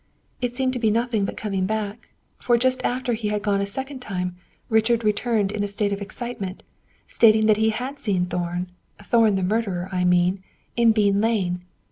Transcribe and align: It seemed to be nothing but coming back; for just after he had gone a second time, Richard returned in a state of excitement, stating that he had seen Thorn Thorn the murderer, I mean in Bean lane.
It 0.41 0.55
seemed 0.55 0.73
to 0.73 0.79
be 0.79 0.89
nothing 0.89 1.25
but 1.25 1.37
coming 1.37 1.67
back; 1.67 2.09
for 2.39 2.57
just 2.57 2.83
after 2.83 3.13
he 3.13 3.27
had 3.27 3.43
gone 3.43 3.61
a 3.61 3.67
second 3.67 3.99
time, 3.99 4.35
Richard 4.67 5.03
returned 5.03 5.51
in 5.51 5.63
a 5.63 5.67
state 5.67 5.93
of 5.93 6.01
excitement, 6.01 6.63
stating 7.05 7.45
that 7.45 7.57
he 7.57 7.69
had 7.69 7.99
seen 7.99 8.25
Thorn 8.25 8.71
Thorn 8.99 9.35
the 9.35 9.43
murderer, 9.43 9.89
I 9.91 10.03
mean 10.05 10.41
in 10.75 10.91
Bean 10.91 11.21
lane. 11.21 11.61